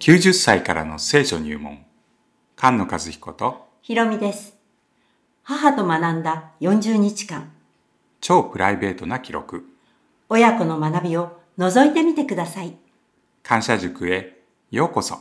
[0.00, 1.84] 90歳からの聖書入門。
[2.56, 4.56] 菅野和彦とひろみです。
[5.42, 7.52] 母と学んだ40日間、
[8.22, 9.66] 超プライベートな記録。
[10.30, 12.78] 親子の学びを覗いてみてください。
[13.42, 14.38] 感謝塾へ
[14.70, 15.18] ようこそ。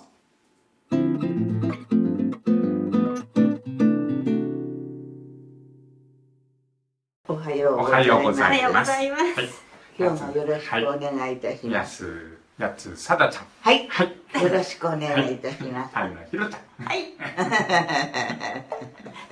[7.28, 8.40] おはようございます。
[8.40, 9.42] おはようございます。
[9.42, 9.70] はい
[10.00, 12.06] 今日もよろしくお願いいたしやます。
[12.06, 15.96] つやつさだちゃんはい、はいよろしくお願いいたします。
[15.96, 17.04] はいひろちゃんはい。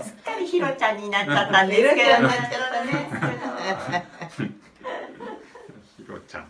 [0.01, 4.07] すっかりひろちゃんになっちゃったんですけどひろちゃんになっちゃったね
[5.97, 6.47] ひろちゃん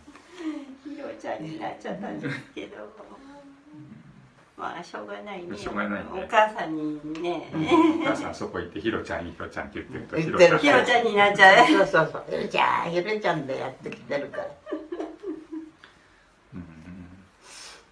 [0.85, 2.77] ひろちゃんになっちゃったんですけど。
[4.57, 5.55] まあしょうがないね。
[5.55, 7.48] しょうがないねお母さんにね、
[8.02, 10.18] お母さんそこ行ってひろちゃんひろちゃんって言ってると
[10.57, 11.68] ひろちゃんになっちゃう。
[11.68, 14.48] そうそうそう、ひろちゃん、ひろちゃんでやってきてるから。
[16.55, 16.63] うん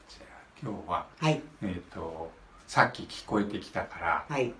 [0.09, 2.31] じゃあ今日ははい、えっ、と
[2.67, 4.51] さっき聞こえてきたからはい、うん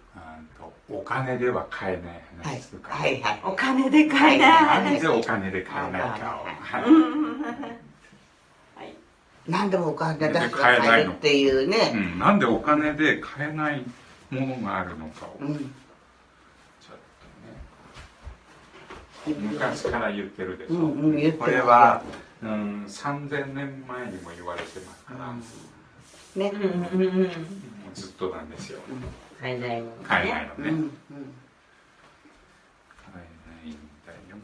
[0.59, 2.05] とお金では買えない
[2.43, 3.41] はい話する、から、はい、はい。
[3.43, 4.83] お金で買えない。
[4.83, 6.55] なんでお金で買えないかを、はい。
[6.61, 6.91] はい。
[8.75, 8.95] はい。
[9.47, 11.91] 何でもお金出して買えるっていううね。
[11.91, 13.83] ん、なんでお金で買えない
[14.29, 15.57] ものがあるのかを、うん。
[15.57, 15.65] ちょっ
[19.25, 19.37] とね。
[19.51, 21.15] 昔から言ってるでしょ、うん。
[21.15, 21.31] うん。
[21.33, 22.03] これは、
[22.43, 25.33] うん、3000年前にも言われてますから、
[26.35, 26.51] もね。
[26.53, 27.25] うんうんうん。
[27.25, 27.29] う
[27.93, 28.79] ずっとなんですよ
[29.39, 29.97] 買えないもの、ね。
[30.03, 30.91] 買えないのね、うん、うん。
[32.97, 34.37] 買えないんだよ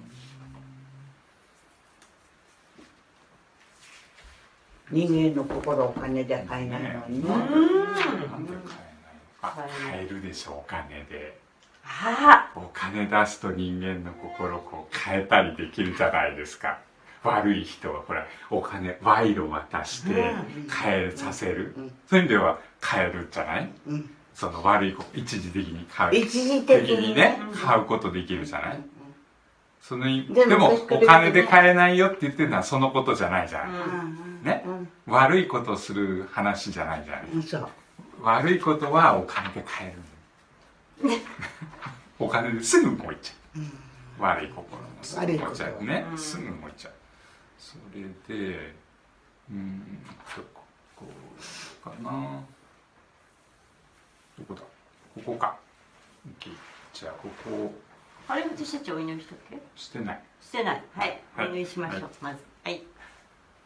[4.89, 7.30] 人間の心お金じゃ買えないのにね。
[7.30, 11.39] なんで買えないのか買えるでしょお金で
[11.83, 16.80] あお金出すと人間の心をこう変えたりできるじゃないですか
[17.23, 20.33] 悪い人はほらお金賄賂渡して
[20.83, 21.91] 変えさせる、うん。
[22.08, 23.71] そういう意味では変えるじゃない？
[23.87, 24.09] うん。
[24.33, 26.15] その悪い子一時的に買う。
[26.15, 27.37] 一時的にね。
[27.54, 28.80] 買うことできるじゃない、
[29.82, 34.42] その意でもお金で買えないよって言ってるのはそのことじゃないじゃん。
[34.43, 34.64] ね？
[34.65, 34.89] うん。
[35.05, 37.30] 悪いことする話じゃないじゃん。
[37.36, 37.67] うん、そう。
[38.23, 39.95] 悪いことはお金で買え
[41.03, 41.15] るの。
[42.17, 43.59] お金ですぐ動いちゃう。
[43.59, 43.71] うん。
[44.20, 45.83] 悪い心もすぐ動いちゃう。
[45.83, 46.05] ね？
[46.09, 46.17] うん。
[46.17, 46.93] すぐ動いちゃう
[47.61, 48.73] それで
[49.52, 50.04] うん
[50.36, 50.64] とこ
[50.95, 51.05] こ
[51.83, 52.42] かな。
[54.38, 54.61] どこだ？
[55.14, 55.55] ここか。
[56.39, 56.50] OK
[56.92, 57.71] じゃあここ。
[58.27, 59.60] あれ私たちお祈りしたっけ？
[59.76, 60.23] してない。
[60.42, 60.83] してない。
[60.95, 61.48] はい、はい。
[61.50, 62.11] お祈りしましょう、はい。
[62.21, 62.39] まず。
[62.64, 62.83] はい。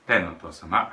[0.05, 0.91] 天のお父様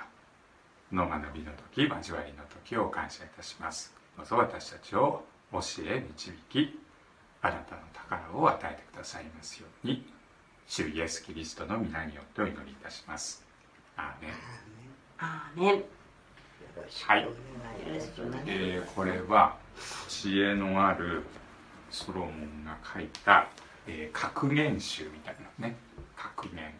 [0.93, 3.93] の学びの時交わりの時を感謝いたします。
[4.17, 6.81] どうぞ私たちを教え導き
[7.41, 10.07] あなたの宝を与えてくださいますように
[10.75, 13.45] 主イエスキリストの皆によってお祈りいたします。
[13.95, 14.35] アーメン。
[15.19, 15.77] アーメン。
[15.77, 15.85] よ
[16.75, 18.45] ろしくお願い。
[18.47, 19.59] えーこれは
[20.09, 21.25] 知恵のある
[21.91, 23.49] ソロモンが書いた、
[23.87, 25.77] えー格言集みたいなね。
[26.17, 26.73] 格言。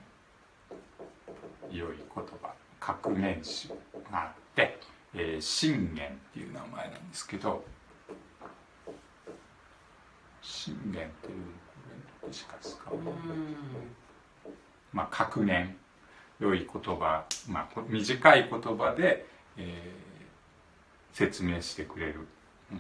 [1.71, 2.55] 良い言葉。
[2.81, 3.69] 格言集
[4.11, 4.79] があって
[5.13, 7.63] 「えー信玄」っていう名前なんですけど
[10.41, 11.35] 信玄っていう
[12.31, 13.15] しか使わない、
[14.93, 15.77] まあ格言
[16.39, 20.13] 良い言葉、まあ、短い言葉で、えー
[21.15, 22.21] 説明してくれる、
[22.71, 22.79] うん。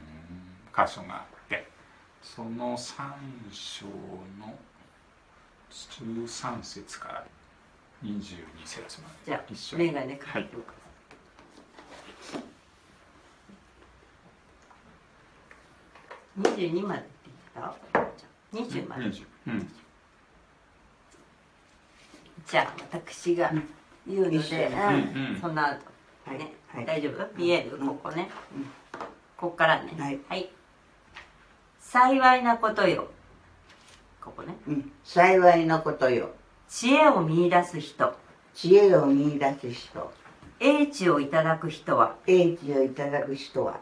[0.75, 1.69] 箇所があって。
[2.23, 3.13] その3
[3.51, 4.57] 章の
[5.71, 7.25] 13節から
[8.03, 8.17] 22
[8.65, 9.15] 節まで。
[9.27, 10.73] じゃあ一緒にメガネかけておく。
[16.41, 17.09] 22までって
[17.55, 18.02] 言った？
[18.53, 19.73] 20まで、20うん。
[22.47, 23.53] じゃあ私が
[24.07, 24.71] 言うので、
[25.41, 25.55] そん。
[25.55, 25.79] な、は
[26.35, 26.53] いね。
[26.69, 26.87] はい。
[26.87, 27.27] 大丈夫？
[27.37, 27.77] 見える？
[27.77, 27.89] うん。
[27.89, 28.65] ここね、うん。
[29.37, 29.93] ここからね。
[30.29, 30.51] はい。
[31.81, 33.09] 幸いなことよ。
[34.21, 34.57] ここね。
[34.69, 34.93] うん。
[35.05, 36.31] 幸いなことよ。
[36.69, 38.15] 知恵を見出す人。
[38.55, 40.13] 知恵を見出す人、
[40.61, 42.17] 英知をいただく人は。
[42.27, 43.81] 英知をいただく人は、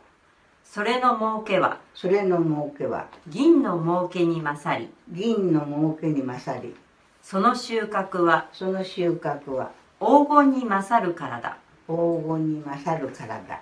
[0.72, 1.78] それの儲けは？
[1.96, 4.88] それの儲けは、銀の儲けに勝り。
[5.10, 6.76] 銀の儲けに勝り、
[7.24, 8.46] その収穫は？
[8.52, 9.72] その収穫は？
[9.98, 11.56] 黄金に勝るからだ。
[11.88, 13.60] 黄金に勝るからだ。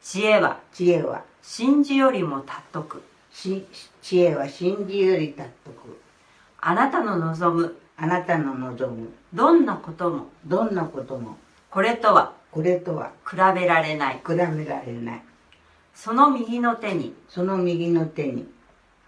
[0.00, 0.58] 知恵は？
[0.72, 3.02] 知恵は、真珠よりも尊く。
[3.30, 3.66] し
[4.00, 6.00] 知恵は真珠より尊く、
[6.62, 7.76] あなたの望む？
[7.98, 9.10] あなたの望む。
[9.34, 10.28] どんなことも？
[10.46, 11.36] どんなことも、
[11.70, 12.32] これとは？
[12.50, 13.10] これとは？
[13.28, 14.22] 比べられない。
[14.26, 14.50] 比べら
[14.80, 15.22] れない。
[15.98, 17.12] その右の手に。
[17.28, 18.46] その右の手に、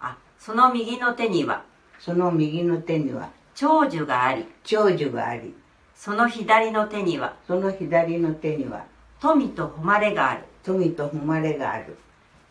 [0.01, 1.63] あその右の手には。
[1.97, 3.29] その右の手には。
[3.55, 4.45] 長寿があり。
[4.65, 5.55] 長寿があり、
[5.95, 7.37] その左の手には。
[7.47, 8.83] その左の手には。
[9.21, 10.43] 富と誉れがある。
[10.63, 11.97] 富と誉れがある。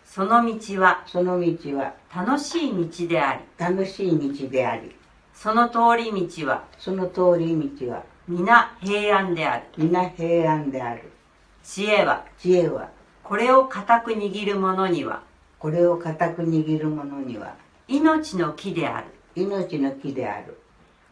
[0.06, 1.04] その道は。
[1.06, 1.92] その道は。
[2.16, 3.42] 楽しい道であり。
[3.58, 4.96] 楽しい道であり。
[5.34, 6.64] その通り道は。
[6.78, 8.04] その通り道は。
[8.26, 9.64] 皆平安である。
[9.76, 11.12] 皆平安である。
[11.62, 12.24] 知恵は。
[12.38, 12.88] 知恵は
[13.30, 15.22] これを固く握る者には。
[15.60, 17.54] これを固く握る者には。
[17.86, 19.06] 命の木である。
[19.36, 20.58] 命の木である。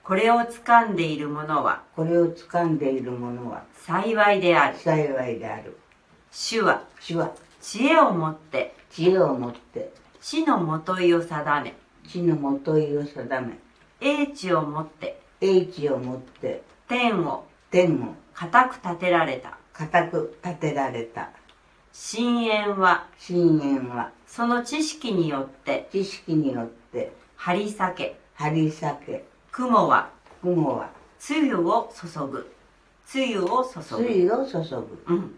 [0.03, 1.85] これを掴んでいる者は。
[1.95, 3.63] これを掴んでいる者は。
[3.87, 4.79] 幸いである。
[4.79, 5.79] 幸いである。
[6.33, 6.83] 主は。
[6.99, 7.31] 主は。
[7.61, 8.75] 知恵を持って。
[8.91, 9.93] 知恵を持って。
[10.21, 11.77] 地のもといを定め。
[12.05, 13.59] 地のもといを定め。
[14.01, 15.21] 英知を持って。
[15.41, 16.65] 英知を持って。
[16.89, 17.47] 天を。
[17.71, 18.17] 天を。
[18.35, 19.57] 固く立てられた。
[19.73, 21.31] 固く立てられた
[22.01, 23.09] 深淵は。
[23.19, 24.13] 深淵は。
[24.25, 25.89] その知識によって。
[25.91, 27.13] 知識によって。
[27.35, 28.21] 張り裂け。
[28.35, 29.25] 張り裂け。
[29.51, 30.09] 雲は。
[30.41, 30.91] 雲は。
[31.19, 32.55] 露を注ぐ。
[33.05, 34.09] 露を注ぐ。
[34.09, 35.05] 水を注ぐ。
[35.09, 35.35] うん。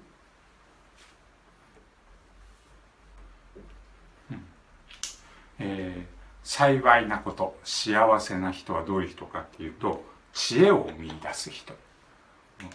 [5.61, 10.03] えー幸いなこと幸せな人はどういう人かっていうと
[10.33, 11.73] 知恵を見出す人。
[11.73, 12.71] うん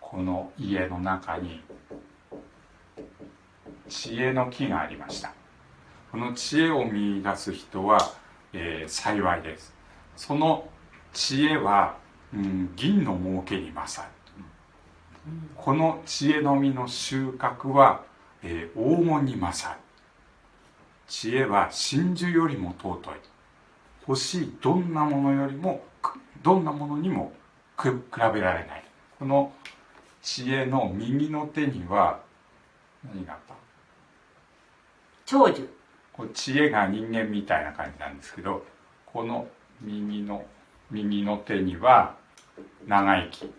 [0.00, 1.60] この家の中に
[3.88, 5.32] 知恵の木がありました。
[6.12, 7.98] この知恵を見出す人は、
[8.52, 9.74] えー幸いです。
[10.16, 10.68] その
[11.12, 11.96] 知恵は、
[12.32, 14.14] うん、銀の儲けに勝る。
[15.56, 18.04] この知恵の実の収穫は、
[18.42, 19.80] えー黄金に勝る。
[21.06, 23.14] 知恵は真珠よりも尊い。
[24.06, 25.82] 欲しいどんなものよりも
[26.42, 27.32] どんなものにも
[27.78, 27.88] 比
[28.32, 28.84] べられない。
[29.18, 29.52] この
[30.22, 32.20] 知恵の右の手には
[33.04, 33.54] 何があった？
[35.28, 35.68] 長寿。
[36.14, 38.64] こう知恵が人間みたいな感じなんですけど
[39.04, 39.46] この
[39.82, 40.42] 右の
[40.90, 42.16] 右の手には
[42.86, 43.52] 長生き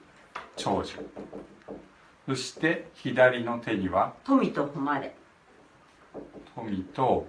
[0.55, 0.93] 長寿。
[2.25, 5.15] そして左の手には富と誉れ。
[6.55, 7.27] 富と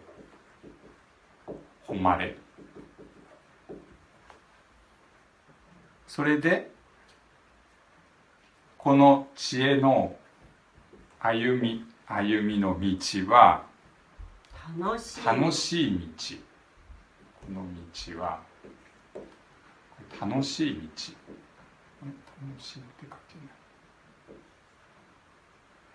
[1.87, 2.35] 誉れ。
[6.07, 6.71] それで
[8.79, 10.17] この知恵の
[11.19, 13.69] 歩み歩みの道は
[14.78, 15.25] 楽しい。
[15.25, 16.37] 楽しい道。
[17.46, 17.64] この
[18.14, 18.40] 道は
[20.20, 20.81] 楽しい道。
[20.81, 20.88] 楽
[22.61, 23.17] しいって書いてない。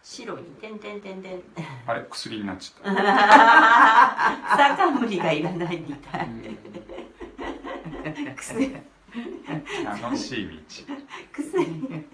[0.04, 1.42] 白に点点点点。
[1.88, 2.06] あれ？
[2.10, 2.94] 薬になっちゃった。
[4.76, 6.28] 草冠がいらないみたい。
[8.36, 8.76] 薬。
[10.02, 10.54] 楽しい道。
[11.32, 12.06] 薬。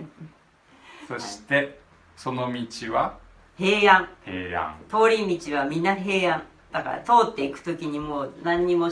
[1.08, 1.80] そして
[2.16, 3.18] その道は？
[3.62, 4.10] 平安。
[4.26, 4.76] 平安。
[4.90, 6.44] 通り道はみんな平安。
[6.72, 8.90] だから通っていく時にもう何にも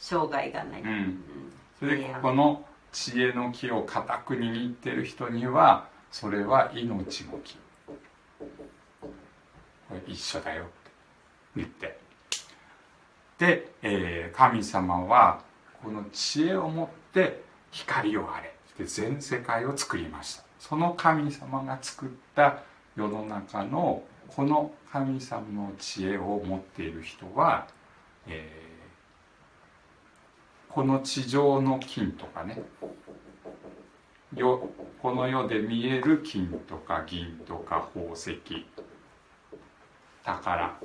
[0.00, 1.22] 障害がない、うん。
[1.78, 7.58] それでこの知恵の木を固く握ってる人にはそれは命の木。
[8.38, 8.46] こ
[9.90, 10.72] れ一緒だよって
[11.56, 11.98] 言って。
[13.38, 15.42] で、えー神様は
[15.82, 18.54] この知恵を持って光をあれ。
[18.78, 20.44] で全世界を作りました。
[20.58, 22.62] その神様が作った
[22.98, 27.68] 世の中のこの神様の知恵を持っている人は、
[28.26, 28.68] えー
[30.68, 32.60] この地上の金とかね
[34.36, 34.68] よ
[35.00, 38.38] この世で見える金とか銀とか宝石
[40.22, 40.78] 宝。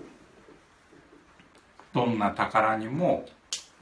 [1.94, 3.26] どんな宝にも、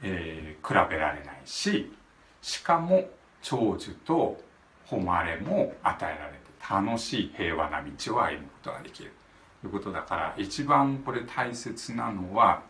[0.02, 1.92] えー比べられないし
[2.40, 3.08] しかも
[3.40, 4.38] 長寿と
[4.86, 9.12] 誉れも与えられて楽しい平和な道を歩むことができる
[9.60, 12.62] ということだから一番これ大切なのは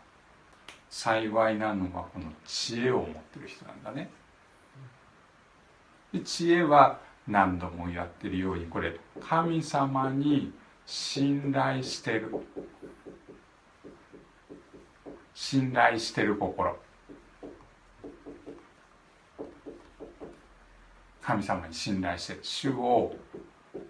[0.89, 4.09] 幸いなのはこの知恵を持ってる人なんだね。
[6.11, 10.51] で知恵は何度もやってるようにこれ神様に
[10.85, 12.29] 信頼してる。
[15.33, 16.77] 信頼してる心。
[21.21, 22.39] 神様に信頼してる。
[22.43, 23.15] 主を、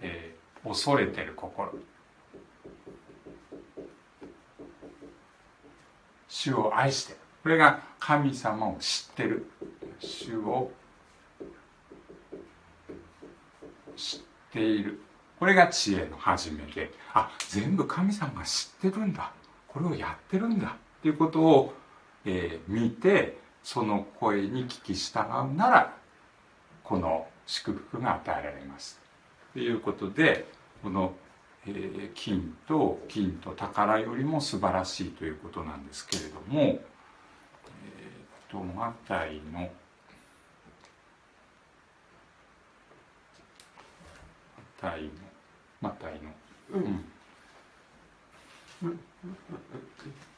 [0.01, 1.73] えー恐れてる心。
[6.29, 7.19] 主を愛してる。
[7.43, 9.45] これが神様を知ってる。
[9.99, 10.71] 主を
[13.97, 14.19] 知っ
[14.53, 15.01] ている。
[15.37, 16.91] これが知恵の始めで。
[17.13, 19.33] あ全部神様が知ってるんだ。
[19.67, 20.67] これをやってるんだ。
[20.67, 21.73] っていうことを、
[22.23, 25.19] えー見てその声に聞き従
[25.51, 25.97] うなら
[26.83, 29.02] この祝福が与えられます。
[29.53, 30.45] ということで
[30.81, 31.13] この、
[31.67, 36.79] えー金と金と宝よりも素晴らしいということなんですけれども、えーっ
[38.49, 39.69] とマタイのマ
[44.81, 45.09] タイの
[45.81, 46.19] マタイの、
[46.73, 47.05] うん。
[48.83, 50.32] えー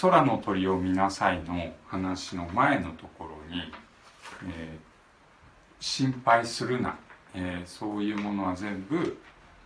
[0.00, 3.72] 空の鳥を見なさい」の話の前のところに、
[4.46, 4.88] えー
[5.80, 6.96] 心配するな、
[7.34, 9.16] えーそういうものは全部、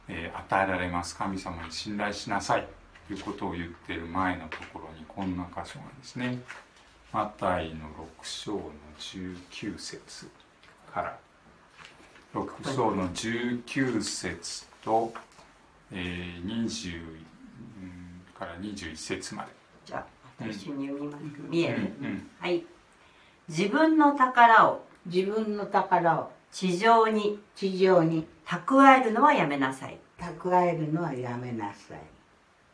[0.08, 1.16] えー与えられます。
[1.16, 2.68] 神様に信頼しなさい。
[3.08, 6.38] ということを言ってる前のところにこんな箇所がですね。
[7.12, 10.30] マタイの6章の19節
[10.92, 11.18] から。
[12.34, 15.14] 6章の19節と、
[15.90, 17.24] えー20
[18.38, 19.52] から21節まで。
[19.86, 22.64] じゃあ私に読みます見える、うんはい。
[23.48, 29.98] 自分の宝を自分の宝を地上に地上に蓄えるのはやめなさい。
[30.18, 31.98] 蓄えるのはやめなさい。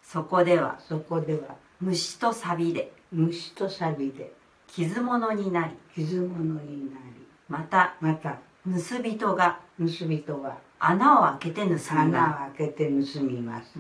[0.03, 4.33] そこではそこでは虫と錆で虫と錆で
[4.67, 13.79] 傷物になり傷物になりまたまた盗人が盗人は穴を開けて盗み穴まを開けて盗みますす。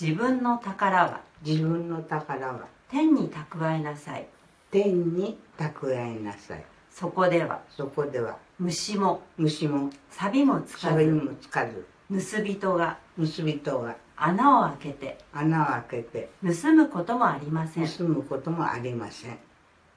[0.00, 4.26] 自分の宝は自分の宝は天に蓄えなさい。
[4.70, 6.64] 天に蓄えなさい。
[6.90, 7.60] そこでは。
[7.76, 8.36] そこでは。
[8.58, 9.22] 虫も。
[9.36, 9.90] 虫も。
[10.10, 11.86] 錆もつか錆ずもつかず。
[12.10, 12.98] 盗人が。
[13.18, 15.18] 盗人は穴を開けて。
[15.34, 16.30] 穴を開けて。
[16.42, 17.88] 盗むこともありません。
[17.88, 19.38] 盗むこともありません。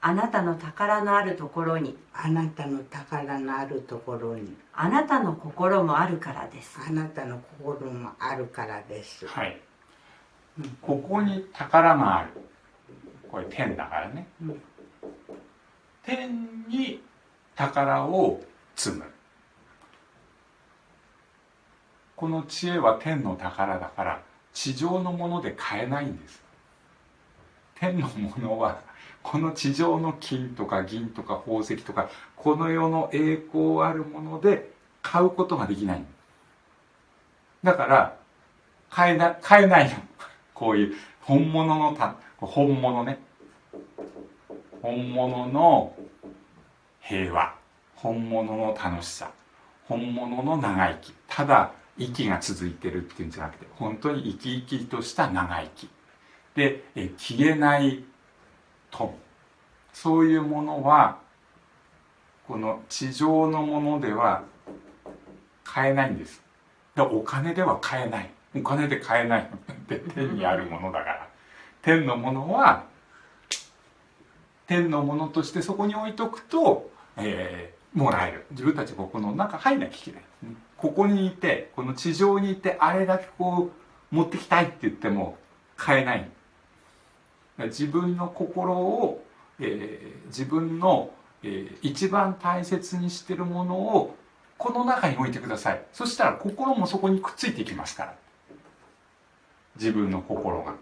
[0.02, 1.96] あなたの宝のあるところに。
[2.12, 4.54] あなたの宝のあるところに。
[4.74, 6.78] あなたの心もあるからです。
[6.86, 9.26] あなたの心もあるからです。
[9.26, 9.60] はい、
[10.82, 12.28] ここに宝がある
[13.32, 14.62] これ天だからね、うん。
[16.02, 17.02] 天に
[17.56, 18.42] 宝を
[18.76, 19.04] 積む。
[22.14, 24.22] この知恵は天の宝だから
[24.52, 26.42] 地上のもので買えないんです。
[27.74, 28.82] 天のものは
[29.22, 34.70] この地上の金とか銀とか宝石とかこの世の栄光あるもので
[35.00, 36.04] 買うことができない。
[37.64, 38.16] だから
[38.90, 39.96] 買えな買えないの。
[40.52, 43.18] こういう本物のた本物ね。
[44.82, 45.94] 本物の
[47.00, 47.54] 平和。
[47.94, 49.30] 本物の楽しさ。
[49.86, 51.14] 本物の長生き。
[51.28, 55.88] ただ息が続いてるっていうんじゃなくて本当に生き生きとした長生き。
[56.54, 58.04] でえ消えない
[58.90, 59.10] 富
[59.92, 61.18] そういうものは
[62.46, 64.42] この地上のものでは
[65.64, 66.42] 買えないんです。
[66.96, 68.30] お金では買えない。
[68.54, 69.42] お金で買えない。
[69.42, 71.31] って天にあるものだから。
[71.82, 72.84] 天のものは
[74.66, 78.46] 天のものとしてそこに置いとくと、えーもらえる。
[78.52, 80.22] 自分たちここの中入んなきゃいけない。
[80.78, 83.70] ここにいてこの地上にいてあれだけこ
[84.10, 85.36] う持ってきたいって言っても
[85.76, 86.26] 買えない。
[87.64, 89.22] 自分の心を、
[89.60, 91.10] えー自分の、
[91.42, 94.16] えー一番大切にしてるものを
[94.56, 95.82] この中に置いてください。
[95.92, 98.14] そしたら心もそこにくっついていきますから。
[99.76, 100.74] 自分の心が。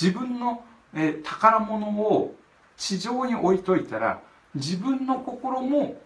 [0.00, 0.64] 自分の、
[0.94, 2.34] えー宝物を
[2.76, 4.20] 地上に置いといたら
[4.54, 6.00] 自分の心も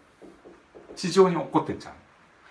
[0.97, 1.93] 地上に落っこってっちゃう。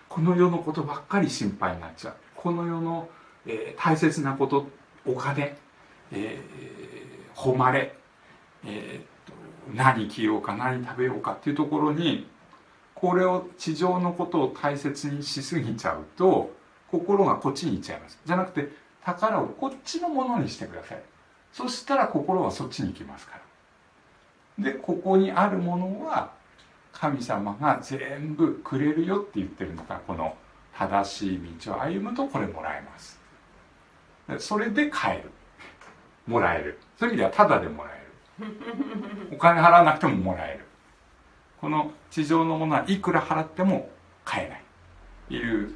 [0.07, 2.15] この世のことばっかり心配になっちゃう。
[2.36, 3.10] この世の、
[3.45, 4.67] えー大切なこと
[5.05, 5.57] お金、
[6.12, 7.95] えー誉れ、
[8.65, 12.27] えー何着ようか何食べようかっていうところに
[12.93, 16.51] これを地上のことを大切にしすぎちゃうと
[16.89, 18.19] 心がこっちに行っちゃいます。
[18.25, 18.69] じゃなくて
[19.03, 21.01] 宝をこっちのものにしてください。
[21.53, 23.39] そしたら心はそっちに行きますか
[24.58, 24.72] ら。
[24.72, 26.31] でここにあるものは
[26.93, 30.36] 神様が全部くれるよって言ってるのがこの
[30.77, 33.20] 正しい道を歩むとこれもらえます。
[34.39, 35.31] それで買える。
[36.27, 36.79] もらえる。
[36.98, 38.08] そういう意味ではタダでもらえ
[38.43, 38.48] る。
[39.34, 40.65] お金払わなくてももらえる。
[41.60, 43.89] この地上のものはいくら払っても
[44.24, 44.63] 買えない。
[45.29, 45.74] いう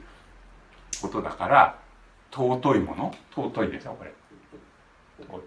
[1.02, 1.80] ことだから
[2.32, 4.14] 尊いもの尊いですよこれ。
[5.20, 5.42] 尊い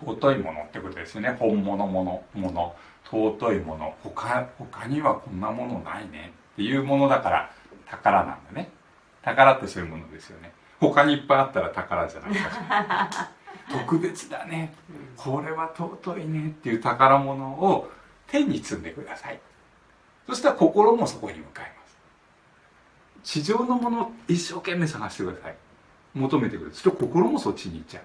[0.00, 1.36] 尊いものってことですよね。
[1.38, 3.94] 本物ものもの尊いもの。
[4.02, 7.50] 他他にはこんなものないねっていうものだから
[7.88, 8.70] 宝なんだね。
[9.22, 10.52] 宝ってそういうものですよね。
[10.80, 13.30] 他にいっぱいあったら宝じゃないか
[13.70, 14.74] 特別だね。
[15.16, 17.90] これは尊いねっていう宝物を
[18.26, 19.40] 天に積んでください。
[20.26, 21.98] そしたら心もそこに向かいます。
[23.22, 25.56] 地上のものを一生懸命探してください
[26.18, 28.02] 求めてくださいそして心もそっちに行っちゃう。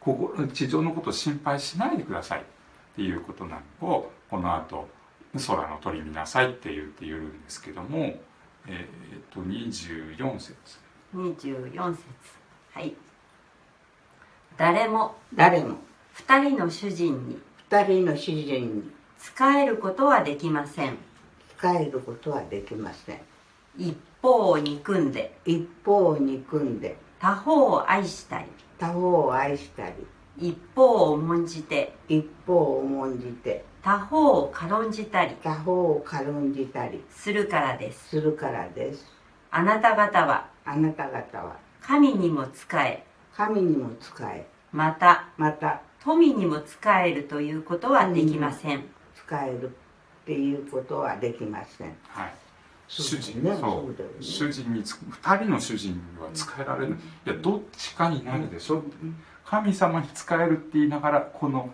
[0.00, 2.44] 心地上のことを心配しないでくださいっ
[2.96, 3.88] ていうことなの。
[3.88, 4.88] をこの後
[5.46, 7.98] 空の鳥見なさいって言って言うんですけども
[8.66, 10.54] えーっと24節。
[11.14, 12.04] 24節。
[12.72, 12.94] はい。
[14.56, 15.76] 誰も誰も
[16.12, 17.38] 二人の主人に
[17.70, 20.96] 二人の主人に仕えることはできません。
[21.60, 23.20] 仕えることはできません。
[23.78, 25.36] 一方を憎んで。
[25.44, 28.46] 一方を憎んで他方を愛したり。
[28.78, 29.92] 他方を愛したり。
[30.38, 31.92] 一方を重んじて。
[32.08, 33.62] 一方を重んじて。
[33.82, 35.36] 他方を軽んじたり。
[35.42, 37.04] 他方を軽んじたり。
[37.10, 38.08] するからです。
[38.08, 39.04] するからです。
[39.50, 40.48] あなた方は。
[40.64, 41.56] あなた方は。
[41.82, 43.04] 神にも仕え。
[43.36, 44.46] 神にも仕え。
[44.72, 45.28] また。
[45.36, 45.82] また。
[46.02, 48.78] 富にも仕えるということはできません。
[49.14, 51.94] 仕えるっていうことはできません。
[52.08, 52.49] はい
[52.90, 53.56] 主人ね。
[53.56, 54.22] そう。
[54.22, 57.28] 主人につ二人の主人には仕えられるい。
[57.28, 58.82] やどっちかになるでしょ。
[59.44, 61.72] 神様に仕えるって言いながらこの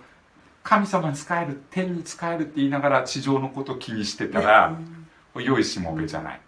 [0.62, 4.78] 神様に仕える天に仕えるって言いながら地上のことを気にしてたら
[5.34, 6.40] 良いしもべじゃない。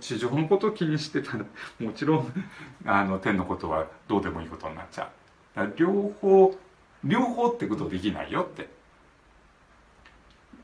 [0.00, 1.46] 地上のことを気にしてたら
[1.78, 2.32] もちろん
[2.84, 5.10] あの天のことはどうでもいいことになっちゃ
[5.56, 5.72] う。
[5.76, 6.54] 両方
[7.02, 8.68] 両方ってことできないよって、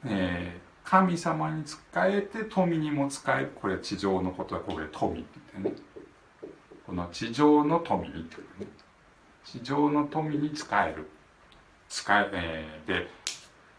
[0.05, 5.77] えー神様に仕えて富にも仕えるこれ地上のことはこれ富って言ってね。
[6.87, 8.71] この地上の富にってことね。
[9.45, 11.09] 地上の富に仕える。
[11.89, 13.09] 使ええーで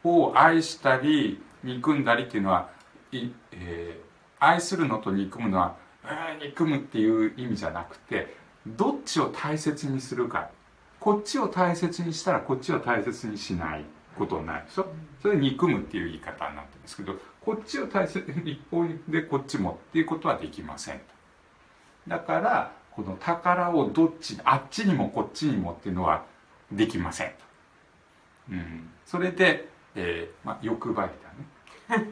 [0.03, 2.69] を愛したり憎んだりっていうのは
[3.11, 4.07] い、えー
[4.39, 8.35] 愛するのと憎むのは、えー憎むっていう意味じゃなくて
[8.67, 10.49] どっちを大切にするか。
[10.99, 13.85] こっちを大切にしたらこっちを大切にしない。
[14.17, 14.87] ことになるでしょ
[15.21, 21.03] それ憎むっていう言い方になってるんですけどこっちを大切に一方でこっちもっていうことはできませんと。
[22.07, 26.25] だからこの宝をどっちにあっちにもこっちにもっていうのは
[26.71, 27.33] できませんと、
[28.51, 31.09] うん、それで、えーまあ、欲張り
[31.89, 32.09] だね。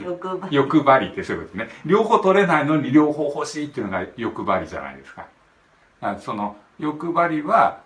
[0.00, 0.56] 欲張り。
[0.56, 1.68] 欲張りってそういうことね。
[1.84, 5.26] 両方取れないのに両方欲しいっていうのが欲張りじゃないですか。
[6.00, 7.82] あその欲張りは、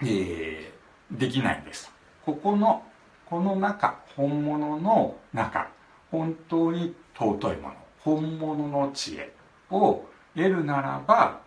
[0.00, 0.78] えー
[1.10, 1.90] できないんです
[2.28, 2.82] ここの
[3.24, 5.70] この中本物の中
[6.10, 9.32] 本当に尊いもの本物の知恵
[9.70, 10.04] を
[10.36, 11.40] 得るならば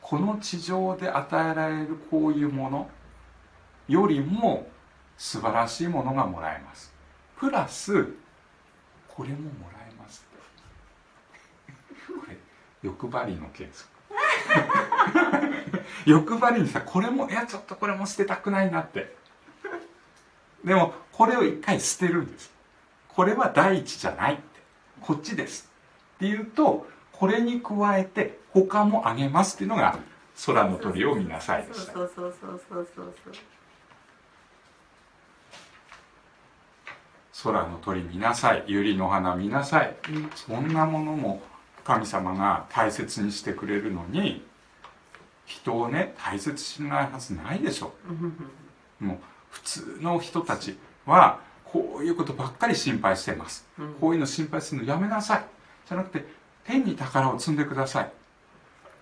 [0.00, 2.88] この地上で与えられるこういうもの
[3.88, 4.68] よりも
[5.16, 6.94] 素晴らしいものがもらえます。
[7.36, 8.06] プラス
[9.08, 10.24] これももらえます
[12.06, 12.36] これ
[12.84, 13.97] 欲張りのケース
[16.06, 19.16] 欲張りにさこれもいやちょっとこれも捨てたくないなって。
[20.64, 22.52] でもこれを一回捨てるんです。
[23.08, 24.42] これは第一じゃないって。
[25.00, 25.70] こっちです。
[26.16, 29.98] っていうとこれに加えて他もあげますっていうのが
[30.46, 31.92] 空の鳥を見なさいでした。
[31.92, 33.34] そうそうそうそうそうそう
[37.44, 38.64] 空の鳥見なさい。
[38.66, 39.96] 百合の花見なさい。
[40.34, 41.40] そんなものも
[41.88, 44.44] 神様が大切にしてくれるのに
[45.46, 47.94] 人をね大切にしないはずないでしょ。
[49.00, 53.94] もう普通の人たちはこういうことばっかり心配してます、うん。
[53.94, 55.44] こういうの心配するのやめなさい。
[55.88, 56.26] じゃなくて
[56.64, 58.12] 天に宝を積んでください。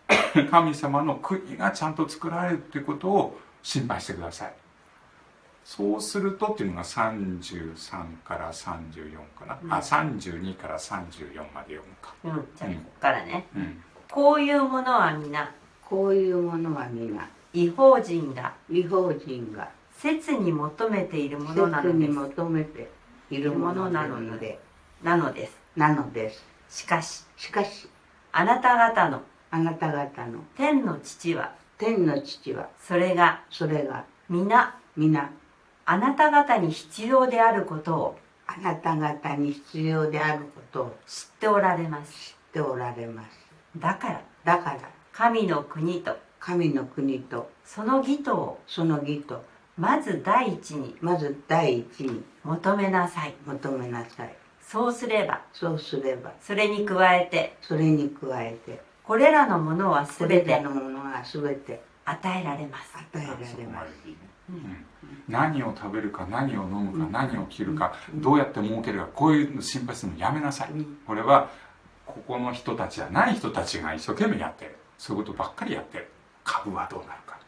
[0.51, 4.53] 神様の国がちゃんと作られるっていうことを心配してください
[5.67, 9.73] そうするとっていうのが33から34かな、うん。
[9.73, 12.49] あ32から34まで読むか、うん。
[12.57, 13.49] じゃあここからね。
[13.57, 15.53] うん、こういうものは皆
[15.83, 22.13] こういうものは皆違法人が違法人が切に求めているものなのです。
[22.13, 22.89] 求めて
[23.29, 24.61] いるものなので。
[25.03, 25.59] なのです。
[25.75, 26.45] なのです。
[26.71, 27.89] しかししかし。
[28.31, 30.45] あなた方のあなた方の。
[30.57, 32.69] 天の父は天の父は。
[32.79, 34.05] それがそれが。
[34.29, 35.33] 皆皆
[35.89, 42.13] あなた方に必要であることをあなた方に必要であることを知っておられます。
[42.13, 43.29] 知っておられます。
[43.77, 44.79] だからだから
[45.13, 49.45] 神の国と神の国とその義とをその義と
[49.79, 53.35] まず第一にまず第一に求めなさい。
[53.47, 54.37] 求めなさい。
[54.61, 62.93] そうすればそうすればそれに加えてそれに加えてこれらのものはこれら全てのものが全て与えられます。
[62.97, 64.36] 与えられます
[65.29, 70.71] 何を食べるか何を飲むか何を着るかどうやって儲けるかこういうの心配するのやめなさい。
[70.71, 70.99] うん。
[71.07, 71.51] これは
[72.07, 74.77] ここの人たちじゃない人たちが一生懸命やってる。
[74.99, 76.09] そういうことばっかりやってる。
[76.45, 77.39] 株はどうなるか、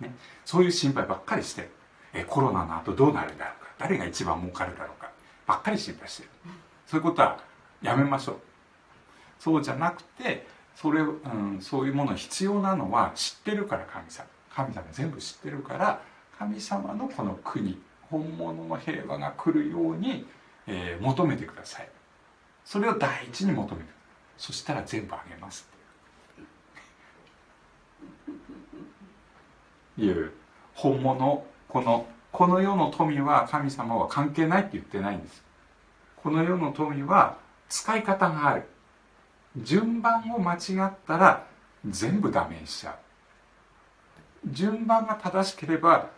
[0.00, 1.70] ね、そういう心配ばっかりしてる。
[2.12, 3.70] えコロナの後どうなるんだろうか。
[3.78, 5.10] 誰が一番儲かるだろうか。
[5.46, 6.28] ばっかり心配してる。
[6.86, 7.38] そういうことは
[7.80, 8.36] やめましょう。
[9.38, 14.26] そうじゃなくてそれ、うん、そういうもの必要なのは知ってるから神様。
[14.54, 16.02] 神様全部知ってるから
[16.42, 17.78] 神様のこの国
[18.10, 20.26] 本物の平和が来るように、
[20.66, 21.88] えー求めてください。
[22.64, 23.92] それを第一に求めてください
[24.38, 25.68] そしたら全部あげます
[29.94, 30.32] っていう。
[30.74, 35.44] 本物このこの世の富は神様は関係ないって言ってないんです。
[36.16, 37.36] この世の富は
[37.68, 38.64] 使い方がある。
[39.58, 40.56] 順番を間違
[40.88, 41.46] ったら
[41.86, 42.94] 全部ダメにしちゃう。
[44.46, 46.10] 順番が正しければ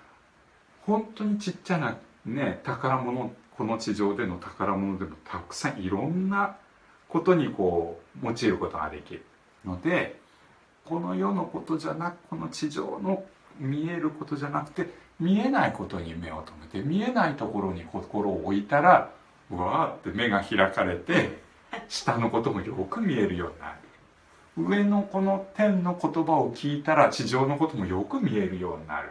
[0.87, 6.57] 本当にちっちゃなね宝物この地上での宝物でもたくさんいろんな
[7.09, 9.25] ことにこう用いることができる
[9.65, 10.19] ので
[10.85, 13.25] この世のことじゃなくこの地上の
[13.59, 14.89] 見えることじゃなくて
[15.21, 19.11] 見えないことに目を留めて見えないところに心を置いたら
[19.51, 21.43] うわーって目が開かれて
[21.89, 23.79] 下のこともよく見えるようになる。
[24.57, 29.11] 上のこの天の言葉を聞いたら地上のこともよく見えるようになる。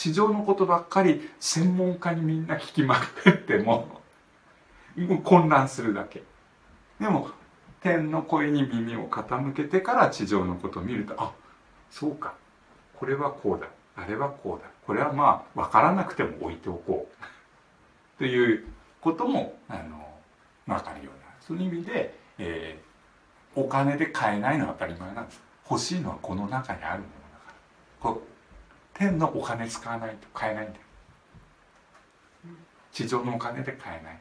[0.00, 4.00] 地上のことばっかり専門家にみんな聞きまくっても
[4.96, 6.22] もう混乱するだけ。
[6.98, 7.28] でも
[7.82, 11.34] 天の声に耳を傾けてから地上のことを見るとあ
[11.90, 12.32] そうか。
[12.98, 13.68] これはこうだ。
[13.94, 14.70] あれはこうだ。
[14.86, 18.18] これはまあ分からなくても置いておこう。
[18.18, 18.64] という
[19.02, 20.08] こともあの
[20.66, 22.90] 分かるようになるその意味で、えー
[23.54, 25.42] お金で買えないのは当たり前なんです。
[25.68, 27.52] 欲しいのはこの中にあるものだか
[28.04, 28.12] ら。
[28.12, 28.22] こ
[29.00, 30.78] 天のお金使わないと買えないんだ
[32.92, 34.20] 地上のお金で買えない。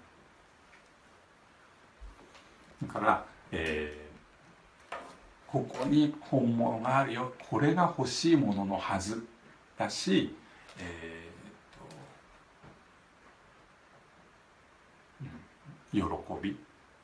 [2.88, 4.10] だから、えー
[5.48, 7.34] ここに本物があるよ。
[7.50, 9.26] これが欲しいもののはず
[9.76, 10.36] だし、
[10.78, 16.56] えーとうん喜び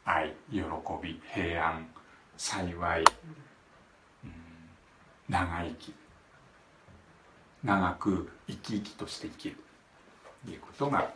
[0.06, 0.60] 愛喜
[1.02, 1.88] び平安
[2.38, 4.32] 幸い、うん
[5.28, 6.05] 長生き。
[7.66, 9.58] 長く生き生きとして生きる。
[10.46, 11.10] ということが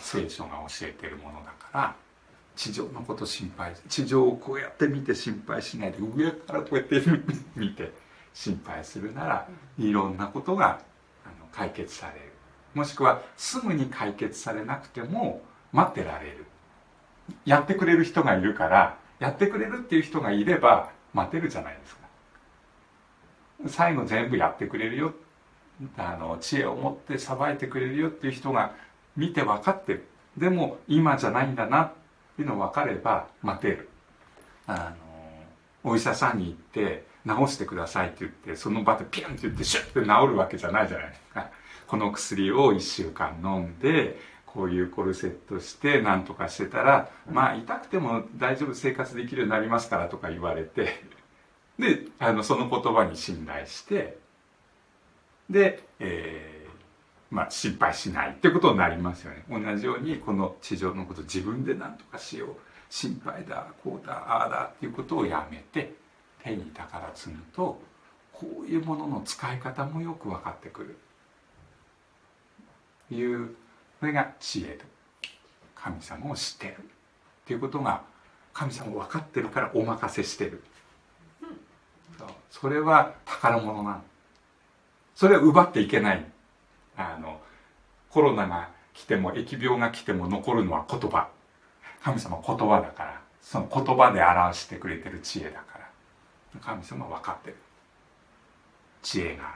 [0.00, 1.94] 聖書が教えてるものだから
[2.56, 7.00] 地上のこと心配地上をこうやって見て心配しないで上からこうやって
[7.54, 7.92] 見て
[8.34, 10.80] 心配するならいろんなことが
[11.24, 12.32] あの解決される。
[12.74, 15.40] もしくはすぐに解決されなくても
[15.72, 16.44] 待ってられる。
[17.44, 22.07] やってくれる人がいるからやってくれるっていう人がいれば待てるじゃないですか。
[23.66, 25.14] 最後全部やってくれるよ。
[25.96, 28.74] あの知恵を持ってさばいてくれるよっていう人が
[29.16, 30.04] 見て分かってる。
[30.36, 31.92] でも今じゃないんだなっ
[32.36, 33.88] ていうの分かれば待てる。
[34.66, 34.94] あ
[35.84, 41.50] のお医者さんに行って治してくださいって言ってその場でピュンって言ってシュッて治るわけじゃないじゃないですか。
[41.86, 51.17] この薬を1週間飲んでこういうコルセットして何とかしてたらまあ痛くても大丈夫生活できるようになりますからとか言われて。
[51.78, 54.18] であのその言葉に信頼して
[55.48, 56.68] で、えー
[57.30, 59.44] まあ、心配しないってことになりますよね。
[59.50, 62.48] 同じようにこの地上のこと自分で何とかしよう。
[62.90, 65.92] 心配だこうだああだっていうことをやめて
[66.42, 67.78] 手に宝積むと
[68.32, 70.96] こういうものの使い方もよく分かってくる。
[73.10, 73.54] いう
[74.00, 74.84] それが知恵と。
[75.74, 76.76] 神様を知ってる。
[76.78, 76.82] っ
[77.46, 78.02] ていうことが
[78.52, 80.62] 神様分かってるからお任せしてる。
[82.50, 84.02] それは宝物なの
[85.14, 86.24] それは奪っていけない。
[86.96, 87.40] あの
[88.10, 91.28] コロナが来ても疫病が来ても残るのは言葉。
[92.02, 93.20] 神様言葉だから。
[93.42, 96.60] その言葉で表してくれてる知恵だから。
[96.60, 97.56] 神様は分かってる。
[99.02, 99.54] 知恵がある。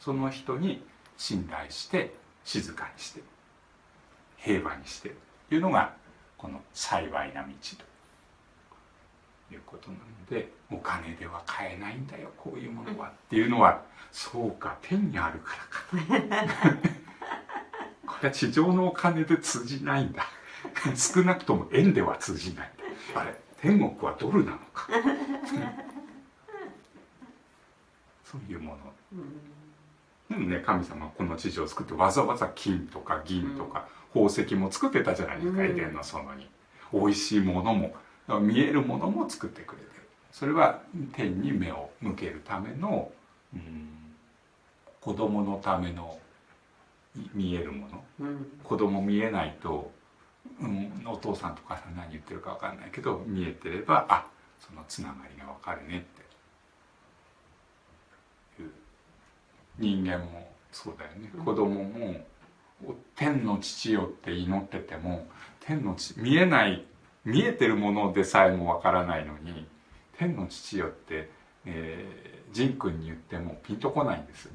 [0.00, 0.84] その人に
[1.16, 3.20] 信頼して静かにして
[4.36, 5.14] 平和にして。
[5.48, 5.92] というのが
[6.36, 7.87] この幸いな道と。
[9.50, 13.82] いうことなのでお金では買えないんだよこういうものはっていうのは
[14.12, 15.56] そうか天にあるか
[16.00, 16.76] らか
[18.06, 20.24] これは地上のお金で通じないんだ。
[20.96, 22.72] 少なくとも円では通じない。
[23.14, 24.88] あれ天国はドルなのか。
[28.24, 28.78] そういうもの。
[30.30, 35.66] でもね神様はこの地上を作ってわざわざ金とか銀とか宝石も作ってたじゃないですか、うん。
[35.66, 36.48] エデンの園に。
[36.92, 37.94] 美味しいものも
[38.40, 39.88] 見えるものも作ってくれてる。
[40.32, 43.10] それは天に目を向けるための、
[43.54, 43.88] うん、
[45.00, 46.18] 子供のための
[47.16, 48.04] い見えるもの。
[48.20, 48.46] うん。
[48.62, 49.90] 子供見えないと、
[50.60, 54.26] うん、お父さんとかさん何言ってるか分かんないけど見えてればあ
[54.60, 56.18] そのつながりが分かるねって。
[58.62, 58.70] いう
[59.78, 61.44] 人間もそうだよね、うん。
[61.44, 62.26] 子供も
[62.86, 65.26] お天の父よって祈ってても
[65.60, 66.84] 天の父見えない
[67.24, 69.66] 見えてるものでさえも分からないのに
[70.18, 71.30] 天の父よって、
[71.64, 74.50] えー、仁君に言ってもピンとこないんです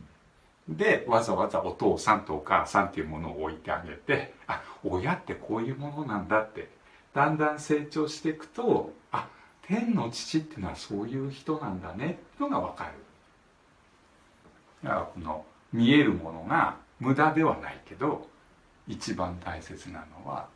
[0.68, 6.70] でわざわざお父さんとお母さんっていうものを置いてあげてあ親ってこういうものなんだって
[7.14, 9.28] だんだん成長していくとあ
[9.68, 12.92] 天の父っていうのはそういう人なんだねっていうのが分かる。
[14.84, 18.28] だからこの見えるものが無駄ではないけど
[18.88, 20.48] 一番大切なのは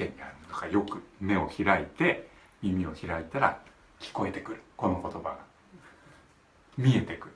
[0.00, 0.34] の天にある。
[0.48, 2.28] だからよく目を開いて
[2.62, 3.58] 耳を開いたら
[4.00, 4.62] 聞こえてくる。
[4.76, 5.38] この言葉が
[6.76, 7.34] 見えてくる。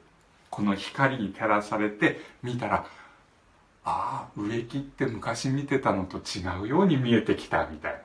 [0.51, 2.87] この光に照らされて見たら
[3.85, 7.99] ああ植木って昔見てたのと違うように見えてきたみたいな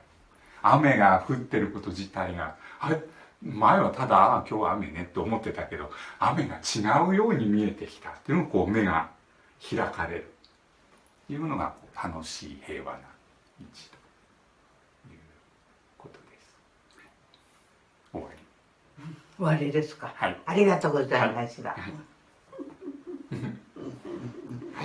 [0.62, 1.70] 雨が降ってる。
[1.70, 3.00] こと自体があれ
[3.42, 9.10] 前はただ今日は雨ねって思ってたけど雨が違うように見えてきたっていうのをこう目が
[9.68, 10.32] 開かれる。
[11.30, 13.66] いうのが楽しい平和な道
[15.08, 15.18] という
[15.96, 16.56] ことです
[18.12, 18.36] 終わり。
[19.36, 20.12] 終わりですか。
[20.16, 20.36] はい。
[20.46, 21.70] ありがとうございました。
[21.72, 21.76] あ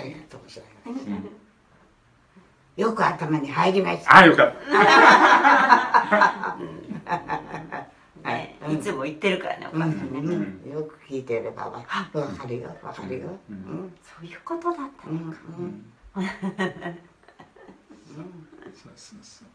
[0.04, 1.06] りがとうございます。
[1.08, 1.30] うん
[2.78, 4.12] よく頭に入りました。
[4.16, 4.60] ああよかった。
[8.72, 8.78] い。
[8.80, 9.82] つも言ってるからねおうん。
[9.82, 10.72] 母さんね、うん。
[10.72, 12.08] よく聞いてればわわか
[12.48, 13.30] るよわかるよ。
[13.50, 13.58] ううん。
[13.88, 15.26] んそういうことだったうん。
[15.26, 15.40] のか、
[18.76, 19.48] そうそうそう、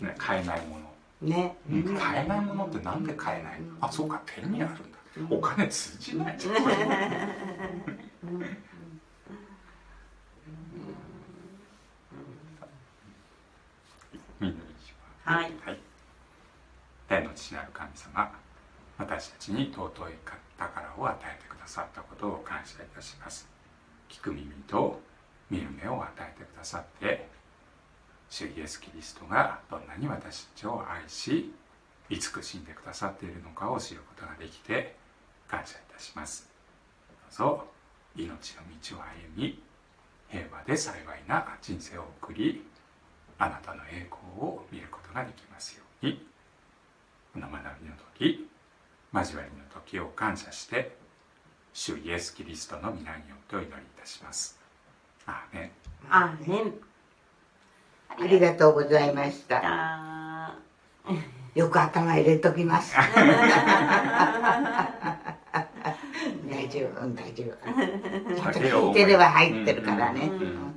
[0.00, 0.06] うん。
[0.06, 0.90] ね、買えないもの
[1.22, 1.56] ね。
[1.70, 1.96] うん。
[1.96, 3.66] 買えないものってなんで買えないの？
[3.80, 4.22] あそうか。
[4.26, 4.98] 手にあるんだ。
[5.28, 6.54] お金通じないじゃん。
[14.40, 14.50] みん。
[14.52, 14.94] なにし
[15.26, 15.44] ますはい。
[15.64, 15.78] はい、
[17.08, 18.32] 天の父なる神様
[18.98, 20.12] 私たちに尊い
[20.58, 23.48] 宝を与えてくださったことを感謝いたします。
[24.08, 25.00] 聞く耳と
[25.50, 27.28] 見る目を与えてくださって
[28.30, 31.52] 主イエス・キリストがどんなに私たちを愛し
[32.08, 34.96] 慈しんでくださっているのかを知ることができて
[35.48, 36.48] 感謝いたします。
[37.10, 37.64] どうぞ
[38.16, 39.62] 命の道を歩み
[40.28, 42.64] 平和で幸いな人生を送り
[43.38, 46.26] あなたの栄光を見ることができますように。
[47.32, 48.48] この学びの時
[49.12, 50.96] 交わりの時を感謝して
[51.72, 54.58] 主イエス・キリストの皆によってお祈りいたします。
[55.26, 55.70] アーメン。
[56.08, 56.89] あね
[58.18, 59.60] ありがとうございました。
[59.62, 60.54] あ
[61.54, 62.94] よく頭入れときます。
[62.96, 63.04] 大
[66.68, 67.48] 丈夫、うん大丈夫。
[68.34, 70.28] ちゃんと聞いてれば入ってるからね。
[70.32, 70.76] うん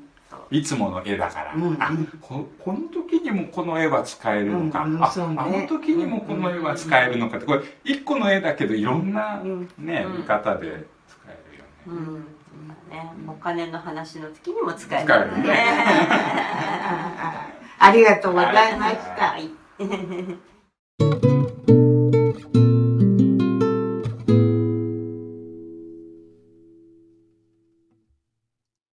[0.52, 1.90] いつもの絵だから、うんあ
[2.22, 5.08] ここの時にもこの絵は使えるのか、あうんうんね。
[5.40, 7.48] あの時にもこの絵は使えるのかって。
[7.48, 10.18] これ一個の絵だけどいろんな、うんねうん。
[10.18, 12.28] 見方で使えるよね、うん
[12.90, 15.54] ね、お金の話の時にも使えるね。
[17.80, 19.32] ありがとうございました。
[19.32, 19.50] はい